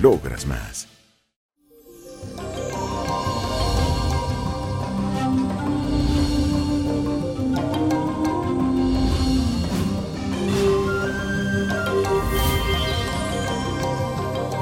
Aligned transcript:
logras 0.00 0.46
más. 0.46 0.88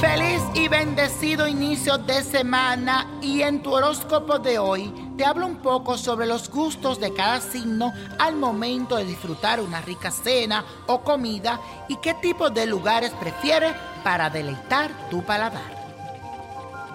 Feliz 0.00 0.42
y 0.54 0.68
bendecido 0.68 1.46
inicio 1.46 1.96
de 1.98 2.22
semana 2.22 3.06
y 3.20 3.42
en 3.42 3.62
tu 3.62 3.72
horóscopo 3.72 4.38
de 4.38 4.58
hoy 4.58 4.92
te 5.16 5.24
hablo 5.24 5.46
un 5.46 5.56
poco 5.56 5.96
sobre 5.96 6.26
los 6.26 6.50
gustos 6.50 6.98
de 6.98 7.12
cada 7.14 7.40
signo 7.40 7.92
al 8.18 8.36
momento 8.36 8.96
de 8.96 9.04
disfrutar 9.04 9.60
una 9.60 9.80
rica 9.80 10.10
cena 10.10 10.64
o 10.86 11.02
comida 11.02 11.60
y 11.88 11.96
qué 11.96 12.14
tipo 12.14 12.50
de 12.50 12.66
lugares 12.66 13.12
prefieres 13.12 13.72
para 14.02 14.30
deleitar 14.30 14.90
tu 15.10 15.22
paladar. 15.22 15.82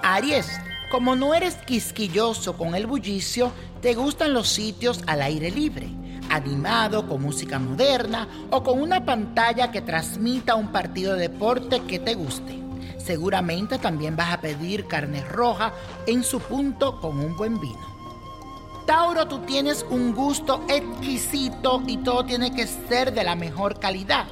Aries, 0.03 0.47
como 0.91 1.15
no 1.15 1.33
eres 1.33 1.55
quisquilloso 1.55 2.57
con 2.57 2.75
el 2.75 2.87
bullicio, 2.87 3.51
te 3.81 3.93
gustan 3.93 4.33
los 4.33 4.47
sitios 4.47 5.01
al 5.05 5.21
aire 5.21 5.51
libre, 5.51 5.89
animado 6.29 7.07
con 7.07 7.21
música 7.21 7.59
moderna 7.59 8.27
o 8.49 8.63
con 8.63 8.81
una 8.81 9.05
pantalla 9.05 9.71
que 9.71 9.81
transmita 9.81 10.55
un 10.55 10.71
partido 10.71 11.13
de 11.13 11.27
deporte 11.27 11.81
que 11.81 11.99
te 11.99 12.15
guste. 12.15 12.59
Seguramente 12.97 13.79
también 13.79 14.15
vas 14.15 14.33
a 14.33 14.41
pedir 14.41 14.87
carne 14.87 15.23
roja 15.23 15.73
en 16.05 16.23
su 16.23 16.39
punto 16.39 16.99
con 16.99 17.19
un 17.19 17.37
buen 17.37 17.59
vino. 17.59 17.97
Tauro, 18.85 19.27
tú 19.27 19.39
tienes 19.39 19.85
un 19.89 20.13
gusto 20.13 20.63
exquisito 20.69 21.83
y 21.85 21.97
todo 21.97 22.23
tiene 22.23 22.53
que 22.53 22.65
ser 22.65 23.13
de 23.13 23.25
la 23.25 23.35
mejor 23.35 23.79
calidad. 23.79 24.25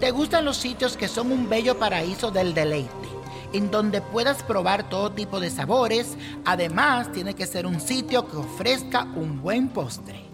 Te 0.00 0.12
gustan 0.12 0.44
los 0.44 0.56
sitios 0.56 0.96
que 0.96 1.08
son 1.08 1.32
un 1.32 1.48
bello 1.48 1.76
paraíso 1.76 2.30
del 2.30 2.54
deleite, 2.54 3.08
en 3.52 3.68
donde 3.68 4.00
puedas 4.00 4.44
probar 4.44 4.88
todo 4.88 5.10
tipo 5.10 5.40
de 5.40 5.50
sabores. 5.50 6.16
Además, 6.44 7.10
tiene 7.10 7.34
que 7.34 7.48
ser 7.48 7.66
un 7.66 7.80
sitio 7.80 8.28
que 8.28 8.36
ofrezca 8.36 9.02
un 9.16 9.42
buen 9.42 9.68
postre. 9.68 10.24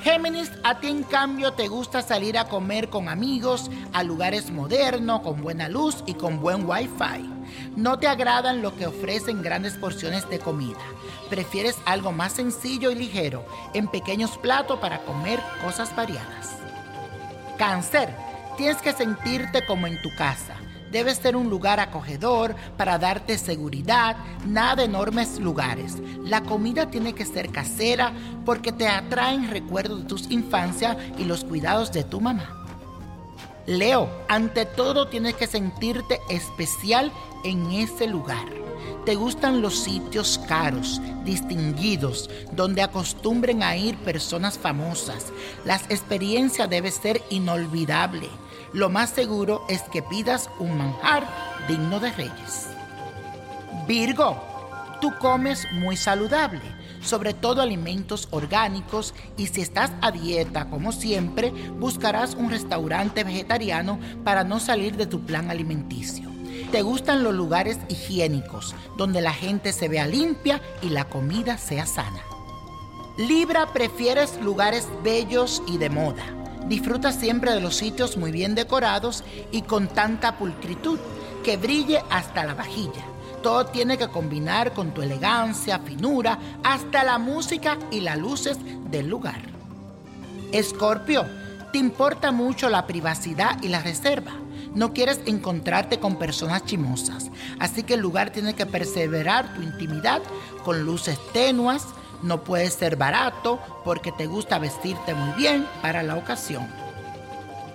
Géminis, 0.00 0.52
a 0.62 0.78
ti 0.78 0.86
en 0.86 1.02
cambio 1.02 1.54
te 1.54 1.66
gusta 1.66 2.02
salir 2.02 2.38
a 2.38 2.44
comer 2.44 2.88
con 2.88 3.08
amigos 3.08 3.68
a 3.92 4.04
lugares 4.04 4.48
modernos, 4.48 5.22
con 5.22 5.42
buena 5.42 5.68
luz 5.68 6.04
y 6.06 6.14
con 6.14 6.40
buen 6.40 6.64
wifi. 6.64 7.28
No 7.74 7.98
te 7.98 8.06
agradan 8.06 8.62
lo 8.62 8.76
que 8.76 8.86
ofrecen 8.86 9.42
grandes 9.42 9.74
porciones 9.74 10.30
de 10.30 10.38
comida. 10.38 10.78
Prefieres 11.28 11.76
algo 11.84 12.12
más 12.12 12.34
sencillo 12.34 12.92
y 12.92 12.94
ligero, 12.94 13.44
en 13.74 13.88
pequeños 13.88 14.38
platos 14.38 14.78
para 14.78 15.00
comer 15.00 15.40
cosas 15.64 15.94
variadas. 15.96 16.54
Cáncer, 17.58 18.27
tienes 18.58 18.82
que 18.82 18.92
sentirte 18.92 19.64
como 19.64 19.86
en 19.86 20.02
tu 20.02 20.10
casa. 20.16 20.56
Debe 20.90 21.14
ser 21.14 21.36
un 21.36 21.48
lugar 21.48 21.78
acogedor 21.78 22.56
para 22.76 22.98
darte 22.98 23.38
seguridad, 23.38 24.16
nada 24.44 24.76
de 24.76 24.84
enormes 24.84 25.38
lugares. 25.38 25.98
La 26.24 26.42
comida 26.42 26.90
tiene 26.90 27.14
que 27.14 27.24
ser 27.24 27.50
casera 27.50 28.12
porque 28.44 28.72
te 28.72 28.88
atraen 28.88 29.48
recuerdos 29.48 30.00
de 30.00 30.08
tus 30.08 30.30
infancias 30.30 30.96
y 31.16 31.24
los 31.24 31.44
cuidados 31.44 31.92
de 31.92 32.02
tu 32.02 32.20
mamá. 32.20 32.66
Leo, 33.66 34.10
ante 34.28 34.64
todo 34.64 35.08
tienes 35.08 35.34
que 35.34 35.46
sentirte 35.46 36.20
especial 36.28 37.12
en 37.44 37.70
ese 37.70 38.08
lugar. 38.08 38.46
Te 39.04 39.14
gustan 39.14 39.62
los 39.62 39.78
sitios 39.78 40.40
caros, 40.48 41.00
distinguidos, 41.24 42.28
donde 42.52 42.82
acostumbren 42.82 43.62
a 43.62 43.76
ir 43.76 43.96
personas 43.98 44.58
famosas. 44.58 45.26
Las 45.64 45.82
experiencias 45.90 46.68
deben 46.68 46.92
ser 46.92 47.22
inolvidables. 47.30 48.30
Lo 48.72 48.90
más 48.90 49.10
seguro 49.10 49.64
es 49.68 49.82
que 49.82 50.02
pidas 50.02 50.50
un 50.58 50.76
manjar 50.76 51.26
digno 51.68 52.00
de 52.00 52.12
reyes. 52.12 52.66
Virgo, 53.86 54.36
tú 55.00 55.12
comes 55.18 55.66
muy 55.72 55.96
saludable, 55.96 56.60
sobre 57.00 57.32
todo 57.32 57.62
alimentos 57.62 58.28
orgánicos 58.30 59.14
y 59.38 59.46
si 59.46 59.62
estás 59.62 59.92
a 60.02 60.10
dieta 60.10 60.68
como 60.68 60.92
siempre, 60.92 61.50
buscarás 61.78 62.34
un 62.34 62.50
restaurante 62.50 63.24
vegetariano 63.24 63.98
para 64.24 64.44
no 64.44 64.60
salir 64.60 64.96
de 64.96 65.06
tu 65.06 65.24
plan 65.24 65.50
alimenticio. 65.50 66.28
Te 66.70 66.82
gustan 66.82 67.24
los 67.24 67.34
lugares 67.34 67.78
higiénicos, 67.88 68.74
donde 68.98 69.22
la 69.22 69.32
gente 69.32 69.72
se 69.72 69.88
vea 69.88 70.06
limpia 70.06 70.60
y 70.82 70.90
la 70.90 71.06
comida 71.06 71.56
sea 71.56 71.86
sana. 71.86 72.20
Libra, 73.16 73.72
prefieres 73.72 74.38
lugares 74.42 74.86
bellos 75.02 75.62
y 75.66 75.78
de 75.78 75.88
moda. 75.88 76.37
Disfruta 76.68 77.12
siempre 77.12 77.52
de 77.52 77.60
los 77.60 77.76
sitios 77.76 78.16
muy 78.16 78.30
bien 78.30 78.54
decorados 78.54 79.24
y 79.50 79.62
con 79.62 79.88
tanta 79.88 80.36
pulcritud 80.36 80.98
que 81.42 81.56
brille 81.56 82.02
hasta 82.10 82.44
la 82.44 82.54
vajilla. 82.54 83.04
Todo 83.42 83.66
tiene 83.66 83.96
que 83.96 84.08
combinar 84.08 84.74
con 84.74 84.92
tu 84.92 85.00
elegancia, 85.00 85.78
finura, 85.78 86.38
hasta 86.62 87.04
la 87.04 87.18
música 87.18 87.78
y 87.90 88.00
las 88.00 88.18
luces 88.18 88.58
del 88.90 89.08
lugar. 89.08 89.40
Escorpio, 90.52 91.24
te 91.72 91.78
importa 91.78 92.32
mucho 92.32 92.68
la 92.68 92.86
privacidad 92.86 93.62
y 93.62 93.68
la 93.68 93.80
reserva. 93.80 94.32
No 94.74 94.92
quieres 94.92 95.20
encontrarte 95.26 95.98
con 95.98 96.16
personas 96.16 96.64
chimosas, 96.66 97.30
así 97.58 97.82
que 97.82 97.94
el 97.94 98.00
lugar 98.00 98.30
tiene 98.30 98.54
que 98.54 98.66
perseverar 98.66 99.54
tu 99.54 99.62
intimidad 99.62 100.20
con 100.64 100.84
luces 100.84 101.18
tenuas. 101.32 101.86
No 102.22 102.42
puede 102.42 102.70
ser 102.70 102.96
barato 102.96 103.60
porque 103.84 104.12
te 104.12 104.26
gusta 104.26 104.58
vestirte 104.58 105.14
muy 105.14 105.32
bien 105.36 105.66
para 105.82 106.02
la 106.02 106.16
ocasión. 106.16 106.66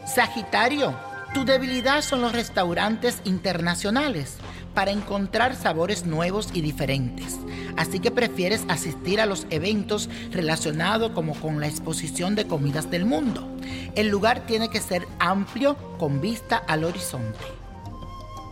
Sagitario, 0.05 0.93
tu 1.33 1.45
debilidad 1.45 2.01
son 2.01 2.21
los 2.21 2.33
restaurantes 2.33 3.21
internacionales. 3.23 4.37
para 4.73 4.91
encontrar 4.91 5.55
sabores 5.55 6.05
nuevos 6.05 6.49
y 6.53 6.61
diferentes. 6.61 7.37
Así 7.77 7.99
que 7.99 8.11
prefieres 8.11 8.65
asistir 8.67 9.21
a 9.21 9.25
los 9.25 9.45
eventos 9.49 10.09
relacionados 10.31 11.11
como 11.11 11.35
con 11.35 11.59
la 11.59 11.67
exposición 11.67 12.35
de 12.35 12.47
comidas 12.47 12.89
del 12.89 13.05
mundo. 13.05 13.47
El 13.95 14.07
lugar 14.07 14.45
tiene 14.45 14.69
que 14.69 14.81
ser 14.81 15.07
amplio 15.19 15.77
con 15.97 16.21
vista 16.21 16.57
al 16.57 16.83
horizonte. 16.83 17.45